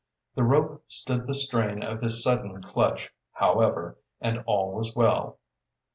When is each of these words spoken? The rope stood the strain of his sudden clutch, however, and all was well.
The 0.33 0.41
rope 0.43 0.81
stood 0.87 1.27
the 1.27 1.35
strain 1.35 1.83
of 1.83 2.01
his 2.01 2.23
sudden 2.23 2.63
clutch, 2.63 3.11
however, 3.33 3.99
and 4.19 4.39
all 4.47 4.71
was 4.73 4.95
well. 4.95 5.37